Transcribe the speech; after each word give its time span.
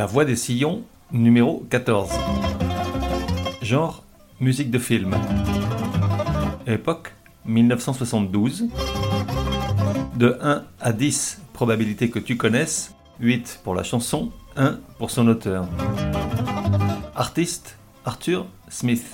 La 0.00 0.06
voix 0.06 0.24
des 0.24 0.34
sillons, 0.34 0.82
numéro 1.12 1.66
14. 1.68 2.08
Genre, 3.60 4.02
musique 4.40 4.70
de 4.70 4.78
film. 4.78 5.14
Époque, 6.66 7.12
1972. 7.44 8.70
De 10.16 10.38
1 10.40 10.64
à 10.80 10.92
10, 10.94 11.42
probabilité 11.52 12.08
que 12.08 12.18
tu 12.18 12.38
connaisses. 12.38 12.94
8 13.20 13.60
pour 13.62 13.74
la 13.74 13.82
chanson, 13.82 14.32
1 14.56 14.78
pour 14.96 15.10
son 15.10 15.28
auteur. 15.28 15.68
Artiste, 17.14 17.76
Arthur 18.06 18.46
Smith. 18.70 19.04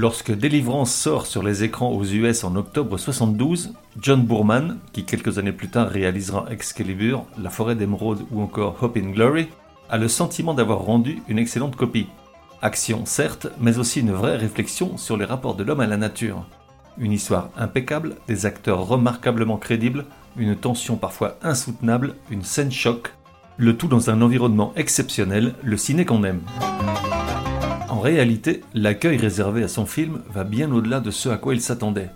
Lorsque 0.00 0.30
Délivrance 0.30 0.94
sort 0.94 1.26
sur 1.26 1.42
les 1.42 1.64
écrans 1.64 1.90
aux 1.90 2.04
US 2.04 2.44
en 2.44 2.54
octobre 2.54 2.96
72, 2.96 3.74
John 4.00 4.22
Boorman, 4.22 4.78
qui 4.92 5.02
quelques 5.02 5.38
années 5.38 5.50
plus 5.50 5.70
tard 5.70 5.88
réalisera 5.88 6.46
Excalibur, 6.52 7.24
La 7.36 7.50
forêt 7.50 7.74
d'émeraude 7.74 8.24
ou 8.30 8.40
encore 8.40 8.76
Hope 8.80 8.96
in 8.96 9.10
Glory, 9.10 9.48
a 9.90 9.98
le 9.98 10.06
sentiment 10.06 10.54
d'avoir 10.54 10.78
rendu 10.78 11.20
une 11.26 11.40
excellente 11.40 11.74
copie. 11.74 12.06
Action 12.62 13.06
certes, 13.06 13.48
mais 13.58 13.78
aussi 13.78 13.98
une 13.98 14.12
vraie 14.12 14.36
réflexion 14.36 14.96
sur 14.96 15.16
les 15.16 15.24
rapports 15.24 15.56
de 15.56 15.64
l'homme 15.64 15.80
à 15.80 15.88
la 15.88 15.96
nature. 15.96 16.46
Une 16.96 17.10
histoire 17.10 17.50
impeccable, 17.56 18.14
des 18.28 18.46
acteurs 18.46 18.86
remarquablement 18.86 19.56
crédibles, 19.56 20.04
une 20.36 20.54
tension 20.54 20.94
parfois 20.94 21.38
insoutenable, 21.42 22.14
une 22.30 22.44
scène 22.44 22.70
choc, 22.70 23.14
le 23.56 23.76
tout 23.76 23.88
dans 23.88 24.10
un 24.10 24.22
environnement 24.22 24.72
exceptionnel, 24.76 25.56
le 25.64 25.76
ciné 25.76 26.04
qu'on 26.04 26.22
aime. 26.22 26.42
En 27.98 28.00
réalité, 28.00 28.60
l'accueil 28.74 29.16
réservé 29.16 29.64
à 29.64 29.66
son 29.66 29.84
film 29.84 30.22
va 30.30 30.44
bien 30.44 30.70
au-delà 30.70 31.00
de 31.00 31.10
ce 31.10 31.30
à 31.30 31.36
quoi 31.36 31.52
il 31.52 31.60
s'attendait. 31.60 32.10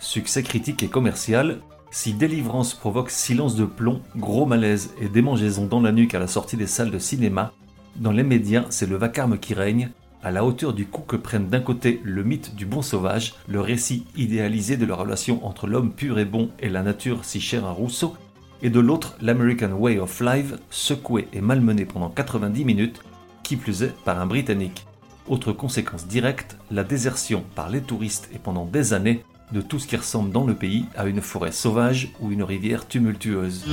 Succès 0.00 0.42
critique 0.42 0.82
et 0.82 0.88
commercial, 0.88 1.58
si 1.90 2.14
Délivrance 2.14 2.72
provoque 2.72 3.10
silence 3.10 3.54
de 3.54 3.66
plomb, 3.66 4.00
gros 4.16 4.46
malaise 4.46 4.94
et 4.98 5.10
démangeaison 5.10 5.66
dans 5.66 5.82
la 5.82 5.92
nuque 5.92 6.14
à 6.14 6.18
la 6.18 6.26
sortie 6.26 6.56
des 6.56 6.66
salles 6.66 6.90
de 6.90 6.98
cinéma, 6.98 7.52
dans 7.96 8.12
les 8.12 8.22
médias, 8.22 8.64
c'est 8.70 8.88
le 8.88 8.96
vacarme 8.96 9.36
qui 9.36 9.52
règne, 9.52 9.90
à 10.22 10.30
la 10.30 10.42
hauteur 10.42 10.72
du 10.72 10.86
coup 10.86 11.02
que 11.02 11.16
prennent 11.16 11.50
d'un 11.50 11.60
côté 11.60 12.00
le 12.02 12.24
mythe 12.24 12.54
du 12.54 12.64
bon 12.64 12.80
sauvage, 12.80 13.34
le 13.46 13.60
récit 13.60 14.06
idéalisé 14.16 14.78
de 14.78 14.86
la 14.86 14.94
relation 14.94 15.46
entre 15.46 15.66
l'homme 15.66 15.92
pur 15.92 16.18
et 16.18 16.24
bon 16.24 16.48
et 16.60 16.70
la 16.70 16.82
nature 16.82 17.26
si 17.26 17.42
chère 17.42 17.66
à 17.66 17.72
Rousseau, 17.72 18.14
et 18.62 18.70
de 18.70 18.80
l'autre 18.80 19.18
l'American 19.20 19.72
Way 19.72 19.98
of 19.98 20.18
Life, 20.22 20.54
secoué 20.70 21.28
et 21.34 21.42
malmené 21.42 21.84
pendant 21.84 22.08
90 22.08 22.64
minutes, 22.64 23.02
qui 23.42 23.56
plus 23.56 23.82
est 23.82 23.94
par 24.02 24.18
un 24.18 24.24
Britannique. 24.24 24.85
Autre 25.28 25.52
conséquence 25.52 26.06
directe, 26.06 26.56
la 26.70 26.84
désertion 26.84 27.44
par 27.54 27.68
les 27.68 27.80
touristes 27.80 28.28
et 28.32 28.38
pendant 28.38 28.64
des 28.64 28.92
années 28.92 29.24
de 29.52 29.60
tout 29.60 29.78
ce 29.78 29.86
qui 29.86 29.96
ressemble 29.96 30.30
dans 30.30 30.44
le 30.44 30.54
pays 30.54 30.84
à 30.96 31.06
une 31.06 31.20
forêt 31.20 31.52
sauvage 31.52 32.12
ou 32.20 32.30
une 32.30 32.44
rivière 32.44 32.86
tumultueuse. 32.86 33.64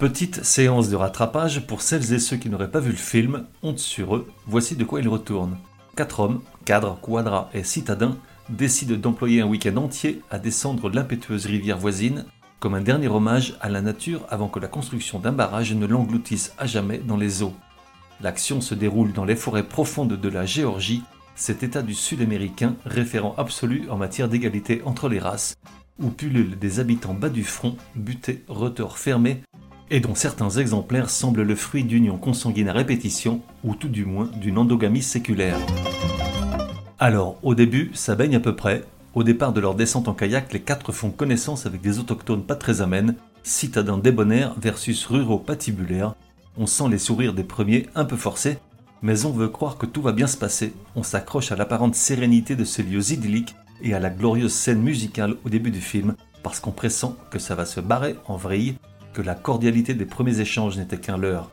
Petite 0.00 0.42
séance 0.42 0.88
de 0.88 0.96
rattrapage 0.96 1.66
pour 1.66 1.82
celles 1.82 2.12
et 2.12 2.18
ceux 2.18 2.36
qui 2.36 2.48
n'auraient 2.48 2.70
pas 2.70 2.80
vu 2.80 2.90
le 2.90 2.96
film, 2.96 3.44
honte 3.62 3.78
sur 3.78 4.16
eux, 4.16 4.26
voici 4.46 4.76
de 4.76 4.84
quoi 4.84 5.00
il 5.00 5.08
retourne. 5.08 5.58
Quatre 5.94 6.20
hommes, 6.20 6.40
cadres, 6.64 6.98
quadras 7.00 7.50
et 7.52 7.62
citadins, 7.62 8.16
décident 8.48 8.96
d'employer 8.96 9.42
un 9.42 9.46
week-end 9.46 9.76
entier 9.76 10.22
à 10.30 10.38
descendre 10.38 10.90
l'impétueuse 10.90 11.46
rivière 11.46 11.78
voisine 11.78 12.24
comme 12.60 12.74
un 12.74 12.80
dernier 12.80 13.08
hommage 13.08 13.56
à 13.60 13.68
la 13.68 13.82
nature 13.82 14.22
avant 14.30 14.48
que 14.48 14.58
la 14.58 14.68
construction 14.68 15.18
d'un 15.18 15.32
barrage 15.32 15.74
ne 15.74 15.86
l'engloutisse 15.86 16.54
à 16.56 16.64
jamais 16.64 16.96
dans 16.96 17.18
les 17.18 17.42
eaux. 17.42 17.52
L'action 18.20 18.60
se 18.60 18.74
déroule 18.74 19.12
dans 19.12 19.24
les 19.24 19.36
forêts 19.36 19.66
profondes 19.66 20.18
de 20.18 20.28
la 20.28 20.46
Géorgie, 20.46 21.02
cet 21.34 21.62
état 21.62 21.82
du 21.82 21.94
sud 21.94 22.22
américain 22.22 22.76
référent 22.86 23.34
absolu 23.36 23.84
en 23.90 23.96
matière 23.96 24.28
d'égalité 24.28 24.82
entre 24.84 25.08
les 25.08 25.18
races, 25.18 25.56
où 26.00 26.08
pullulent 26.08 26.58
des 26.58 26.80
habitants 26.80 27.14
bas 27.14 27.28
du 27.28 27.44
front, 27.44 27.76
butés, 27.96 28.44
retors 28.48 28.98
fermés, 28.98 29.42
et 29.90 30.00
dont 30.00 30.14
certains 30.14 30.50
exemplaires 30.50 31.10
semblent 31.10 31.42
le 31.42 31.56
fruit 31.56 31.84
d'unions 31.84 32.16
consanguines 32.16 32.68
à 32.68 32.72
répétition, 32.72 33.42
ou 33.64 33.74
tout 33.74 33.88
du 33.88 34.04
moins 34.04 34.30
d'une 34.40 34.58
endogamie 34.58 35.02
séculaire. 35.02 35.58
Alors, 36.98 37.36
au 37.42 37.54
début, 37.54 37.90
ça 37.94 38.14
baigne 38.14 38.36
à 38.36 38.40
peu 38.40 38.56
près. 38.56 38.84
Au 39.14 39.22
départ 39.22 39.52
de 39.52 39.60
leur 39.60 39.74
descente 39.74 40.08
en 40.08 40.14
kayak, 40.14 40.52
les 40.52 40.60
quatre 40.60 40.92
font 40.92 41.10
connaissance 41.10 41.66
avec 41.66 41.80
des 41.80 41.98
autochtones 41.98 42.44
pas 42.44 42.56
très 42.56 42.80
amènes, 42.80 43.16
citadins 43.42 43.98
débonnaires 43.98 44.54
versus 44.60 45.04
ruraux 45.06 45.38
patibulaires, 45.38 46.14
on 46.56 46.66
sent 46.66 46.88
les 46.90 46.98
sourires 46.98 47.34
des 47.34 47.44
premiers 47.44 47.88
un 47.94 48.04
peu 48.04 48.16
forcés, 48.16 48.58
mais 49.02 49.26
on 49.26 49.32
veut 49.32 49.48
croire 49.48 49.76
que 49.76 49.86
tout 49.86 50.02
va 50.02 50.12
bien 50.12 50.26
se 50.26 50.36
passer. 50.36 50.72
On 50.96 51.02
s'accroche 51.02 51.52
à 51.52 51.56
l'apparente 51.56 51.94
sérénité 51.94 52.56
de 52.56 52.64
ces 52.64 52.82
lieux 52.82 53.12
idylliques 53.12 53.54
et 53.82 53.94
à 53.94 54.00
la 54.00 54.10
glorieuse 54.10 54.52
scène 54.52 54.82
musicale 54.82 55.36
au 55.44 55.48
début 55.48 55.70
du 55.70 55.80
film, 55.80 56.14
parce 56.42 56.60
qu'on 56.60 56.70
pressent 56.70 57.16
que 57.30 57.38
ça 57.38 57.54
va 57.54 57.66
se 57.66 57.80
barrer 57.80 58.16
en 58.26 58.36
vrille, 58.36 58.76
que 59.12 59.22
la 59.22 59.34
cordialité 59.34 59.94
des 59.94 60.06
premiers 60.06 60.40
échanges 60.40 60.76
n'était 60.76 60.98
qu'un 60.98 61.18
leurre. 61.18 61.50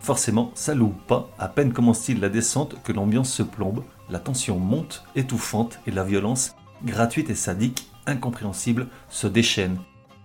Forcément, 0.00 0.52
ça 0.54 0.74
loue 0.74 0.94
pas, 1.08 1.28
à 1.38 1.48
peine 1.48 1.72
commence-t-il 1.72 2.20
la 2.20 2.28
descente 2.28 2.76
que 2.84 2.92
l'ambiance 2.92 3.32
se 3.32 3.42
plombe, 3.42 3.82
la 4.08 4.20
tension 4.20 4.58
monte, 4.58 5.04
étouffante, 5.16 5.80
et 5.86 5.90
la 5.90 6.04
violence, 6.04 6.54
gratuite 6.84 7.30
et 7.30 7.34
sadique, 7.34 7.88
incompréhensible, 8.06 8.86
se 9.08 9.26
déchaîne. 9.26 9.78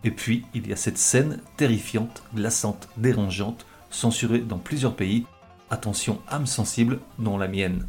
Et 0.03 0.11
puis, 0.11 0.45
il 0.53 0.67
y 0.67 0.73
a 0.73 0.75
cette 0.75 0.97
scène 0.97 1.39
terrifiante, 1.57 2.23
glaçante, 2.35 2.89
dérangeante, 2.97 3.65
censuré 3.91 4.39
dans 4.39 4.57
plusieurs 4.57 4.95
pays. 4.95 5.25
Attention, 5.69 6.21
âme 6.27 6.47
sensible, 6.47 6.99
non 7.19 7.37
la 7.37 7.47
mienne. 7.47 7.87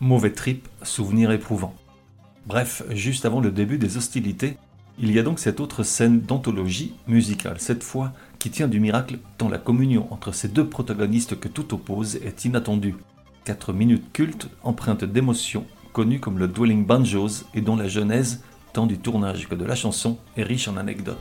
Mauvais 0.00 0.32
trip, 0.32 0.68
souvenir 0.82 1.30
éprouvant. 1.30 1.76
Bref, 2.44 2.82
juste 2.90 3.24
avant 3.24 3.40
le 3.40 3.52
début 3.52 3.78
des 3.78 3.96
hostilités, 3.96 4.56
il 4.98 5.12
y 5.12 5.18
a 5.18 5.22
donc 5.22 5.38
cette 5.38 5.60
autre 5.60 5.84
scène 5.84 6.20
d'anthologie 6.20 6.94
musicale, 7.06 7.60
cette 7.60 7.84
fois 7.84 8.12
qui 8.42 8.50
tient 8.50 8.66
du 8.66 8.80
miracle 8.80 9.20
tant 9.38 9.48
la 9.48 9.58
communion 9.58 10.12
entre 10.12 10.32
ces 10.32 10.48
deux 10.48 10.66
protagonistes 10.66 11.38
que 11.38 11.46
tout 11.46 11.74
oppose 11.74 12.16
est 12.16 12.44
inattendue. 12.44 12.96
Quatre 13.44 13.72
minutes 13.72 14.12
cultes 14.12 14.48
empreintes 14.64 15.04
d'émotions, 15.04 15.64
connues 15.92 16.18
comme 16.18 16.40
le 16.40 16.48
Dwelling 16.48 16.84
Banjos 16.84 17.44
et 17.54 17.60
dont 17.60 17.76
la 17.76 17.86
genèse, 17.86 18.42
tant 18.72 18.86
du 18.86 18.98
tournage 18.98 19.48
que 19.48 19.54
de 19.54 19.64
la 19.64 19.76
chanson, 19.76 20.18
est 20.36 20.42
riche 20.42 20.66
en 20.66 20.76
anecdotes. 20.76 21.20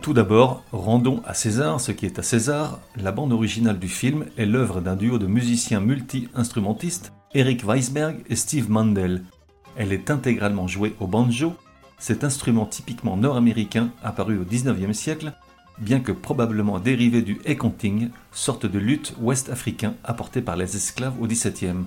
Tout 0.00 0.14
d'abord, 0.14 0.64
rendons 0.72 1.20
à 1.26 1.34
César 1.34 1.82
ce 1.82 1.92
qui 1.92 2.06
est 2.06 2.18
à 2.18 2.22
César. 2.22 2.80
La 2.96 3.12
bande 3.12 3.34
originale 3.34 3.78
du 3.78 3.88
film 3.88 4.24
est 4.38 4.46
l'œuvre 4.46 4.80
d'un 4.80 4.96
duo 4.96 5.18
de 5.18 5.26
musiciens 5.26 5.80
multi-instrumentistes, 5.80 7.12
Eric 7.34 7.62
Weisberg 7.66 8.24
et 8.30 8.36
Steve 8.36 8.70
Mandel. 8.70 9.22
Elle 9.76 9.92
est 9.92 10.10
intégralement 10.10 10.66
jouée 10.66 10.94
au 10.98 11.06
banjo, 11.06 11.52
cet 11.98 12.24
instrument 12.24 12.64
typiquement 12.64 13.18
nord-américain 13.18 13.90
apparu 14.02 14.38
au 14.38 14.44
XIXe 14.46 14.96
siècle 14.96 15.34
bien 15.80 16.00
que 16.00 16.12
probablement 16.12 16.78
dérivé 16.78 17.22
du 17.22 17.40
hekonting, 17.44 18.10
sorte 18.32 18.66
de 18.66 18.78
lutte 18.78 19.14
ouest-africain 19.20 19.94
apporté 20.04 20.42
par 20.42 20.56
les 20.56 20.76
esclaves 20.76 21.20
au 21.20 21.26
XVIIe. 21.26 21.84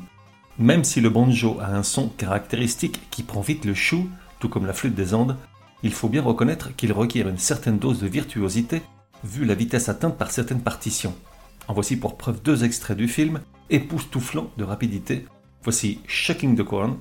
Même 0.60 0.84
si 0.84 1.02
le 1.02 1.10
banjo 1.10 1.58
a 1.60 1.68
un 1.68 1.84
son 1.84 2.10
caractéristique 2.10 3.02
qui 3.10 3.24
prend 3.24 3.42
vite 3.42 3.66
le 3.66 3.74
chou, 3.74 4.10
tout 4.40 4.50
comme 4.50 4.66
la 4.66 4.74
flûte 4.74 4.96
des 4.96 5.14
Andes, 5.14 5.38
il 5.84 5.94
faut 5.94 6.10
bien 6.10 6.22
reconnaître 6.22 6.76
qu'il 6.76 6.94
requiert 6.94 7.28
une 7.28 7.38
certaine 7.38 7.80
dose 7.80 8.00
de 8.00 8.08
virtuosité, 8.08 8.82
vu 9.24 9.46
la 9.46 9.56
vitesse 9.56 9.90
atteinte 9.90 10.18
par 10.18 10.32
certaines 10.32 10.62
partitions. 10.62 11.16
En 11.68 11.74
voici 11.74 11.96
pour 11.96 12.18
preuve 12.18 12.42
deux 12.42 12.64
extraits 12.64 12.98
du 12.98 13.08
film, 13.08 13.42
époustouflants 13.70 14.52
de 14.58 14.64
rapidité. 14.64 15.26
Voici 15.64 16.00
Shaking 16.08 16.56
the 16.56 16.64
Corn. 16.64 16.98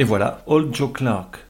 Et 0.00 0.04
voilà 0.04 0.42
Old 0.46 0.72
Joe 0.72 0.92
Clark. 0.92 1.44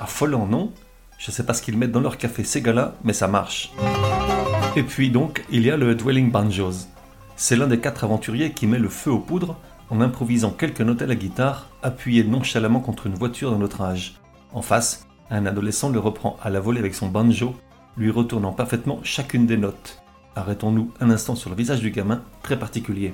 Affolant, 0.00 0.48
non? 0.48 0.72
Je 1.16 1.30
sais 1.30 1.46
pas 1.46 1.54
ce 1.54 1.62
qu'ils 1.62 1.78
mettent 1.78 1.92
dans 1.92 2.00
leur 2.00 2.18
café 2.18 2.42
ces 2.42 2.60
gars-là, 2.60 2.94
mais 3.04 3.12
ça 3.12 3.28
marche. 3.28 3.70
Et 4.74 4.82
puis 4.82 5.10
donc, 5.10 5.44
il 5.48 5.64
y 5.64 5.70
a 5.70 5.76
le 5.76 5.94
Dwelling 5.94 6.32
Banjos. 6.32 6.88
C'est 7.36 7.54
l'un 7.54 7.68
des 7.68 7.78
quatre 7.78 8.02
aventuriers 8.02 8.50
qui 8.50 8.66
met 8.66 8.80
le 8.80 8.88
feu 8.88 9.12
aux 9.12 9.20
poudres 9.20 9.56
en 9.90 10.00
improvisant 10.00 10.50
quelques 10.50 10.80
notes 10.80 11.02
à 11.02 11.06
la 11.06 11.14
guitare, 11.14 11.68
appuyées 11.84 12.24
nonchalamment 12.24 12.80
contre 12.80 13.06
une 13.06 13.14
voiture 13.14 13.52
d'un 13.52 13.62
autre 13.62 13.82
âge. 13.82 14.16
En 14.52 14.62
face, 14.62 15.06
un 15.30 15.46
adolescent 15.46 15.90
le 15.90 15.98
reprend 15.98 16.36
à 16.42 16.50
la 16.50 16.60
volée 16.60 16.80
avec 16.80 16.94
son 16.94 17.08
banjo, 17.08 17.54
lui 17.96 18.10
retournant 18.10 18.52
parfaitement 18.52 19.00
chacune 19.02 19.46
des 19.46 19.56
notes. 19.56 20.02
Arrêtons-nous 20.34 20.92
un 21.00 21.10
instant 21.10 21.34
sur 21.34 21.50
le 21.50 21.56
visage 21.56 21.80
du 21.80 21.90
gamin, 21.90 22.22
très 22.42 22.58
particulier. 22.58 23.12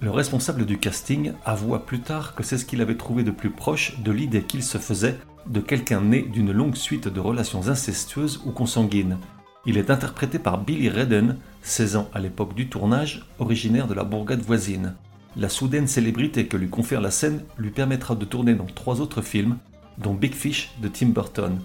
Le 0.00 0.10
responsable 0.10 0.64
du 0.64 0.78
casting 0.78 1.32
avoua 1.44 1.84
plus 1.86 2.00
tard 2.00 2.34
que 2.34 2.42
c'est 2.42 2.58
ce 2.58 2.64
qu'il 2.64 2.80
avait 2.80 2.96
trouvé 2.96 3.22
de 3.22 3.30
plus 3.30 3.50
proche 3.50 4.00
de 4.00 4.10
l'idée 4.10 4.42
qu'il 4.42 4.62
se 4.62 4.78
faisait 4.78 5.18
de 5.46 5.60
quelqu'un 5.60 6.00
né 6.00 6.22
d'une 6.22 6.52
longue 6.52 6.76
suite 6.76 7.08
de 7.08 7.20
relations 7.20 7.68
incestueuses 7.68 8.40
ou 8.44 8.50
consanguines. 8.50 9.18
Il 9.64 9.78
est 9.78 9.90
interprété 9.90 10.38
par 10.40 10.58
Billy 10.58 10.88
Redden, 10.88 11.36
16 11.62 11.96
ans 11.96 12.10
à 12.14 12.20
l'époque 12.20 12.54
du 12.54 12.68
tournage, 12.68 13.26
originaire 13.38 13.86
de 13.86 13.94
la 13.94 14.02
bourgade 14.02 14.40
voisine. 14.40 14.94
La 15.36 15.48
soudaine 15.48 15.86
célébrité 15.86 16.46
que 16.46 16.56
lui 16.56 16.68
confère 16.68 17.00
la 17.00 17.10
scène 17.10 17.42
lui 17.56 17.70
permettra 17.70 18.14
de 18.14 18.24
tourner 18.24 18.54
dans 18.54 18.66
trois 18.66 19.00
autres 19.00 19.22
films, 19.22 19.56
dont 19.98 20.14
Big 20.14 20.34
Fish 20.34 20.70
de 20.80 20.88
Tim 20.88 21.08
Burton. 21.08 21.58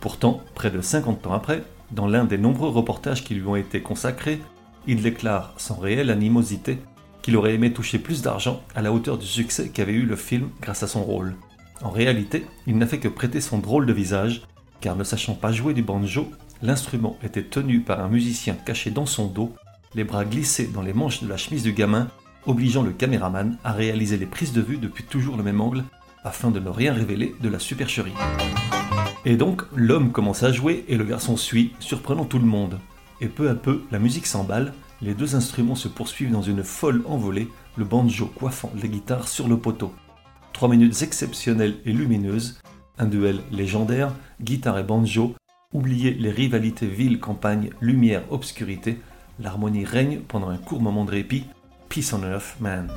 Pourtant, 0.00 0.40
près 0.54 0.70
de 0.70 0.80
50 0.80 1.26
ans 1.26 1.32
après, 1.32 1.62
dans 1.90 2.06
l'un 2.06 2.24
des 2.24 2.38
nombreux 2.38 2.70
reportages 2.70 3.22
qui 3.22 3.34
lui 3.34 3.46
ont 3.46 3.56
été 3.56 3.82
consacrés, 3.82 4.40
il 4.86 5.02
déclare 5.02 5.54
sans 5.58 5.76
réelle 5.76 6.10
animosité 6.10 6.78
qu'il 7.22 7.36
aurait 7.36 7.54
aimé 7.54 7.72
toucher 7.72 7.98
plus 7.98 8.22
d'argent 8.22 8.62
à 8.74 8.82
la 8.82 8.92
hauteur 8.92 9.16
du 9.16 9.26
succès 9.26 9.68
qu'avait 9.68 9.92
eu 9.92 10.04
le 10.04 10.16
film 10.16 10.48
grâce 10.60 10.82
à 10.82 10.88
son 10.88 11.04
rôle. 11.04 11.36
En 11.82 11.90
réalité, 11.90 12.46
il 12.66 12.78
n'a 12.78 12.86
fait 12.86 12.98
que 12.98 13.08
prêter 13.08 13.40
son 13.40 13.58
drôle 13.58 13.86
de 13.86 13.92
visage, 13.92 14.42
car 14.80 14.96
ne 14.96 15.04
sachant 15.04 15.34
pas 15.34 15.52
jouer 15.52 15.74
du 15.74 15.82
banjo, 15.82 16.28
l'instrument 16.62 17.16
était 17.22 17.44
tenu 17.44 17.80
par 17.80 18.00
un 18.00 18.08
musicien 18.08 18.54
caché 18.54 18.90
dans 18.90 19.06
son 19.06 19.26
dos, 19.26 19.54
les 19.94 20.04
bras 20.04 20.24
glissés 20.24 20.66
dans 20.66 20.82
les 20.82 20.92
manches 20.92 21.22
de 21.22 21.28
la 21.28 21.36
chemise 21.36 21.62
du 21.62 21.72
gamin, 21.72 22.08
obligeant 22.46 22.82
le 22.82 22.92
caméraman 22.92 23.56
à 23.62 23.72
réaliser 23.72 24.16
les 24.16 24.26
prises 24.26 24.52
de 24.52 24.60
vue 24.60 24.78
depuis 24.78 25.04
toujours 25.04 25.36
le 25.36 25.42
même 25.42 25.60
angle, 25.60 25.84
afin 26.24 26.50
de 26.50 26.60
ne 26.60 26.68
rien 26.68 26.92
révéler 26.92 27.34
de 27.40 27.48
la 27.48 27.58
supercherie. 27.58 28.14
Et 29.24 29.36
donc, 29.36 29.62
l'homme 29.74 30.12
commence 30.12 30.42
à 30.42 30.52
jouer 30.52 30.84
et 30.88 30.96
le 30.96 31.04
garçon 31.04 31.36
suit, 31.36 31.72
surprenant 31.78 32.24
tout 32.24 32.38
le 32.38 32.46
monde. 32.46 32.78
Et 33.20 33.28
peu 33.28 33.48
à 33.48 33.54
peu, 33.54 33.82
la 33.90 33.98
musique 33.98 34.26
s'emballe, 34.26 34.72
les 35.00 35.14
deux 35.14 35.36
instruments 35.36 35.74
se 35.74 35.88
poursuivent 35.88 36.32
dans 36.32 36.42
une 36.42 36.64
folle 36.64 37.02
envolée, 37.06 37.48
le 37.76 37.84
banjo 37.84 38.26
coiffant 38.26 38.72
les 38.80 38.88
guitares 38.88 39.28
sur 39.28 39.48
le 39.48 39.56
poteau. 39.56 39.92
Trois 40.52 40.68
minutes 40.68 41.02
exceptionnelles 41.02 41.76
et 41.84 41.92
lumineuses, 41.92 42.60
un 42.98 43.06
duel 43.06 43.40
légendaire, 43.50 44.12
guitare 44.40 44.78
et 44.78 44.84
banjo, 44.84 45.34
oubliez 45.72 46.14
les 46.14 46.30
rivalités 46.30 46.86
ville, 46.86 47.20
campagne, 47.20 47.70
lumière, 47.80 48.22
obscurité, 48.30 49.00
l'harmonie 49.40 49.84
règne 49.84 50.20
pendant 50.28 50.50
un 50.50 50.58
court 50.58 50.80
moment 50.80 51.04
de 51.04 51.10
répit, 51.10 51.46
Peace 51.88 52.12
on 52.12 52.22
Earth, 52.22 52.56
man. 52.60 52.88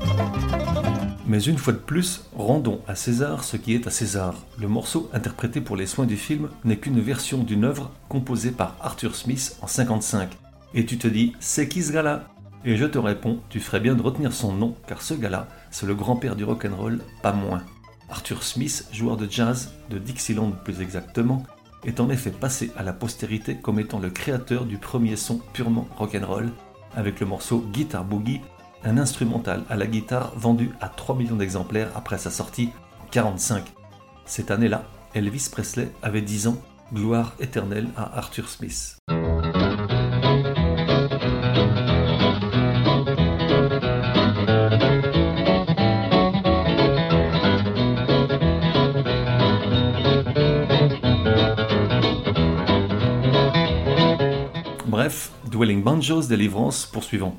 Mais 1.28 1.42
une 1.42 1.58
fois 1.58 1.74
de 1.74 1.80
plus, 1.80 2.26
rendons 2.36 2.82
à 2.88 2.96
César 2.96 3.44
ce 3.44 3.58
qui 3.58 3.74
est 3.74 3.88
à 3.88 3.90
César. 3.90 4.36
Le 4.60 4.68
morceau 4.68 5.10
interprété 5.12 5.60
pour 5.60 5.76
les 5.76 5.88
soins 5.88 6.06
du 6.06 6.18
film 6.18 6.50
n'est 6.64 6.78
qu'une 6.78 7.00
version 7.00 7.44
d'une 7.44 7.64
œuvre 7.64 7.92
composée 8.10 8.52
par 8.52 8.76
Arthur 8.80 9.16
Smith 9.16 9.58
en 9.62 9.68
55 9.68 10.30
et 10.76 10.86
tu 10.86 10.98
te 10.98 11.08
dis 11.08 11.34
c'est 11.40 11.68
qui 11.68 11.82
ce 11.82 11.92
gars-là? 11.92 12.26
Et 12.66 12.78
je 12.78 12.86
te 12.86 12.98
réponds, 12.98 13.40
tu 13.50 13.60
ferais 13.60 13.80
bien 13.80 13.96
de 13.96 14.02
retenir 14.02 14.34
son 14.34 14.52
nom, 14.52 14.76
car 14.88 15.02
ce 15.02 15.14
gars-là, 15.14 15.48
c'est 15.72 15.86
le 15.86 15.96
grand-père 15.96 16.36
du 16.36 16.44
rock'n'roll, 16.44 17.00
pas 17.22 17.32
moins. 17.32 17.64
Arthur 18.10 18.44
Smith, 18.44 18.88
joueur 18.92 19.18
de 19.18 19.28
jazz, 19.30 19.72
de 19.90 20.00
Dixieland 20.00 20.52
plus 20.52 20.82
exactement, 20.82 21.44
est 21.86 22.00
en 22.00 22.10
effet 22.10 22.32
passé 22.32 22.72
à 22.76 22.84
la 22.84 22.92
postérité 22.92 23.56
comme 23.56 23.80
étant 23.80 24.00
le 24.00 24.10
créateur 24.10 24.66
du 24.66 24.78
premier 24.78 25.16
son 25.16 25.38
purement 25.54 25.88
rock'n'roll, 25.96 26.52
avec 26.96 27.20
le 27.20 27.28
morceau 27.28 27.64
Guitar 27.72 28.04
Boogie, 28.04 28.42
un 28.86 28.98
instrumental 28.98 29.64
à 29.70 29.76
la 29.76 29.88
guitare 29.88 30.32
vendu 30.36 30.72
à 30.80 30.90
3 30.90 31.16
millions 31.16 31.36
d'exemplaires 31.36 31.90
après 31.96 32.18
sa 32.18 32.30
sortie 32.30 32.70
en 33.02 33.08
45. 33.08 33.66
Cette 34.26 34.52
année-là, 34.52 34.84
Elvis 35.14 35.50
Presley 35.52 35.92
avait 36.02 36.22
10 36.22 36.48
ans, 36.48 36.58
gloire 36.94 37.34
éternelle 37.40 37.88
à 37.98 38.18
Arthur 38.18 38.48
Smith. 38.48 38.98
Bref, 54.88 55.32
Dwelling 55.52 55.84
Banjos 55.84 56.28
Délivrance 56.28 56.86
poursuivant. 56.86 57.36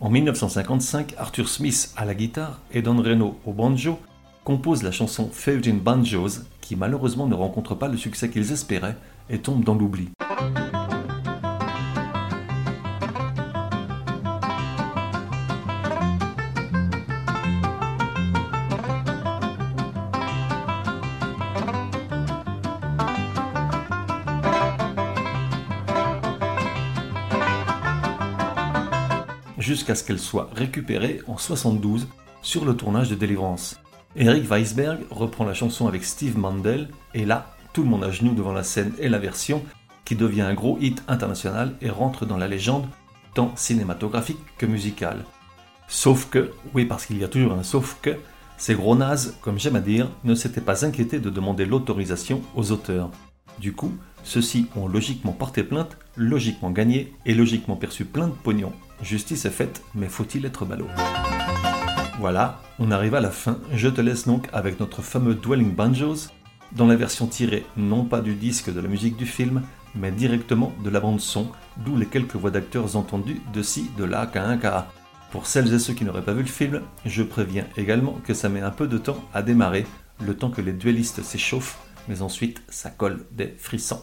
En 0.00 0.10
1955, 0.10 1.14
Arthur 1.18 1.48
Smith 1.48 1.92
à 1.96 2.04
la 2.04 2.14
guitare 2.14 2.60
et 2.72 2.82
Don 2.82 3.00
Reno 3.00 3.38
au 3.46 3.52
banjo 3.52 3.98
composent 4.42 4.82
la 4.82 4.90
chanson 4.90 5.30
in 5.46 5.74
Banjos 5.74 6.42
qui 6.60 6.76
malheureusement 6.76 7.26
ne 7.26 7.34
rencontre 7.34 7.74
pas 7.74 7.88
le 7.88 7.96
succès 7.96 8.28
qu'ils 8.28 8.52
espéraient 8.52 8.96
et 9.30 9.38
tombe 9.38 9.64
dans 9.64 9.74
l'oubli. 9.74 10.10
Jusqu'à 29.64 29.94
ce 29.94 30.04
qu'elle 30.04 30.18
soit 30.18 30.50
récupérée 30.54 31.22
en 31.26 31.38
72 31.38 32.06
sur 32.42 32.66
le 32.66 32.76
tournage 32.76 33.08
de 33.08 33.14
Délivrance. 33.14 33.80
Eric 34.14 34.44
Weisberg 34.48 35.00
reprend 35.10 35.44
la 35.44 35.54
chanson 35.54 35.88
avec 35.88 36.04
Steve 36.04 36.36
Mandel 36.36 36.88
et 37.14 37.24
là, 37.24 37.56
tout 37.72 37.82
le 37.82 37.88
monde 37.88 38.04
à 38.04 38.10
genoux 38.10 38.34
devant 38.34 38.52
la 38.52 38.62
scène 38.62 38.92
et 38.98 39.08
la 39.08 39.18
version 39.18 39.62
qui 40.04 40.16
devient 40.16 40.42
un 40.42 40.52
gros 40.52 40.76
hit 40.80 41.02
international 41.08 41.74
et 41.80 41.88
rentre 41.88 42.26
dans 42.26 42.36
la 42.36 42.46
légende 42.46 42.86
tant 43.32 43.52
cinématographique 43.56 44.38
que 44.58 44.66
musicale. 44.66 45.24
Sauf 45.88 46.28
que, 46.28 46.52
oui 46.74 46.84
parce 46.84 47.06
qu'il 47.06 47.18
y 47.18 47.24
a 47.24 47.28
toujours 47.28 47.54
un 47.54 47.62
sauf 47.62 47.96
que, 48.02 48.18
ces 48.58 48.74
gros 48.74 48.94
nazes, 48.94 49.34
comme 49.40 49.58
j'aime 49.58 49.76
à 49.76 49.80
dire, 49.80 50.10
ne 50.24 50.34
s'étaient 50.34 50.60
pas 50.60 50.84
inquiétés 50.84 51.20
de 51.20 51.30
demander 51.30 51.64
l'autorisation 51.64 52.42
aux 52.54 52.70
auteurs. 52.70 53.10
Du 53.58 53.72
coup, 53.72 53.92
ceux-ci 54.24 54.66
ont 54.76 54.88
logiquement 54.88 55.32
porté 55.32 55.64
plainte, 55.64 55.96
logiquement 56.16 56.70
gagné 56.70 57.14
et 57.24 57.34
logiquement 57.34 57.76
perçu 57.76 58.04
plein 58.04 58.28
de 58.28 58.32
pognon. 58.32 58.72
Justice 59.04 59.44
est 59.44 59.50
faite, 59.50 59.82
mais 59.94 60.08
faut-il 60.08 60.46
être 60.46 60.64
ballot? 60.64 60.88
Voilà, 62.18 62.62
on 62.78 62.90
arrive 62.90 63.14
à 63.14 63.20
la 63.20 63.30
fin. 63.30 63.58
Je 63.74 63.88
te 63.88 64.00
laisse 64.00 64.26
donc 64.26 64.48
avec 64.54 64.80
notre 64.80 65.02
fameux 65.02 65.34
Dwelling 65.34 65.74
Banjos, 65.74 66.28
dans 66.72 66.86
la 66.86 66.96
version 66.96 67.26
tirée 67.26 67.66
non 67.76 68.06
pas 68.06 68.22
du 68.22 68.34
disque 68.34 68.72
de 68.72 68.80
la 68.80 68.88
musique 68.88 69.18
du 69.18 69.26
film, 69.26 69.62
mais 69.94 70.10
directement 70.10 70.72
de 70.82 70.88
la 70.88 71.00
bande 71.00 71.20
son, 71.20 71.48
d'où 71.84 71.98
les 71.98 72.06
quelques 72.06 72.36
voix 72.36 72.50
d'acteurs 72.50 72.96
entendues 72.96 73.42
de 73.52 73.62
ci, 73.62 73.90
de 73.98 74.04
là, 74.04 74.26
qu'à 74.26 74.46
un 74.46 74.56
cas. 74.56 74.88
Pour 75.30 75.46
celles 75.46 75.74
et 75.74 75.78
ceux 75.78 75.92
qui 75.92 76.06
n'auraient 76.06 76.24
pas 76.24 76.32
vu 76.32 76.42
le 76.42 76.48
film, 76.48 76.80
je 77.04 77.22
préviens 77.22 77.66
également 77.76 78.18
que 78.24 78.32
ça 78.32 78.48
met 78.48 78.62
un 78.62 78.70
peu 78.70 78.88
de 78.88 78.96
temps 78.96 79.22
à 79.34 79.42
démarrer, 79.42 79.84
le 80.24 80.34
temps 80.34 80.50
que 80.50 80.62
les 80.62 80.72
duellistes 80.72 81.22
s'échauffent, 81.22 81.78
mais 82.08 82.22
ensuite 82.22 82.62
ça 82.70 82.88
colle 82.88 83.26
des 83.32 83.54
frissons. 83.58 84.02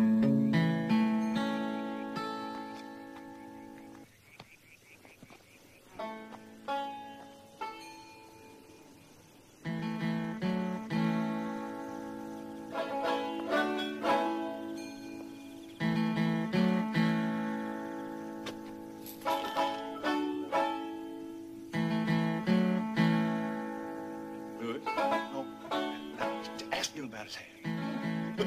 I 28.41 28.45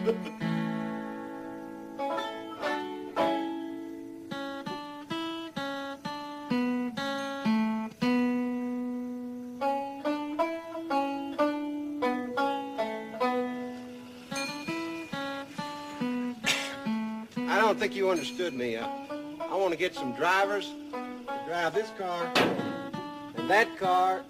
don't 17.61 17.79
think 17.79 17.95
you 17.95 18.11
understood 18.11 18.53
me. 18.53 18.77
Uh, 18.77 18.89
I 19.41 19.55
want 19.55 19.71
to 19.71 19.79
get 19.79 19.95
some 19.95 20.13
drivers 20.15 20.73
to 20.91 21.41
drive 21.47 21.73
this 21.73 21.91
car 21.97 22.33
and 23.37 23.49
that 23.49 23.79
car 23.79 24.25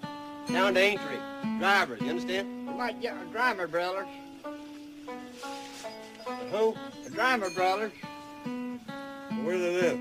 down 0.47 0.75
to 0.75 0.79
Aintree. 0.79 1.17
Drivers, 1.57 2.01
you 2.01 2.09
understand? 2.09 2.77
Like, 2.77 2.97
yeah, 3.01 3.17
driver, 3.31 3.67
brothers. 3.67 4.05
Who? 6.55 6.73
The 7.03 7.09
driver 7.09 7.49
brothers. 7.49 7.91
Where 8.45 9.57
do 9.57 9.59
they 9.59 9.81
live? 9.81 9.99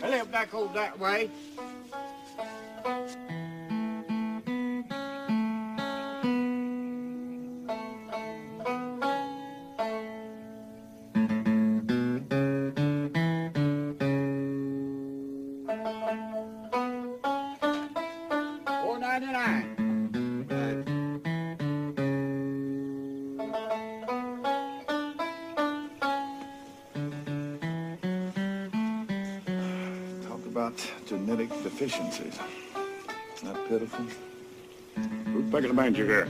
They 0.00 0.08
live 0.08 0.32
back 0.32 0.54
over 0.54 0.72
that 0.72 0.98
way. 0.98 1.30
Genetic 31.06 31.48
deficiencies. 31.62 32.38
Isn't 33.36 33.52
that 33.52 33.68
pitiful? 33.68 34.04
Who's 35.26 35.50
picking 35.50 35.68
the 35.68 35.74
banjo 35.74 36.04
here? 36.04 36.28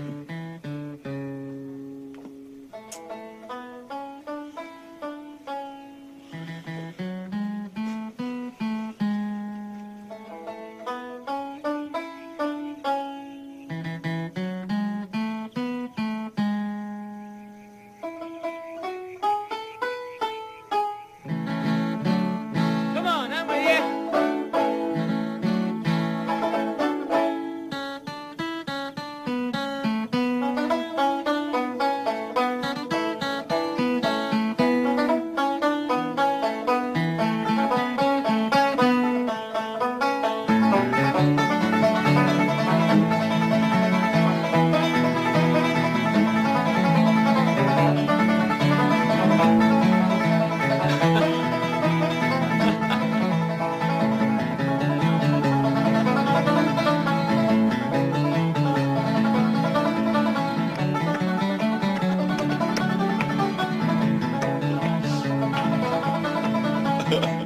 Yeah. 67.09 67.46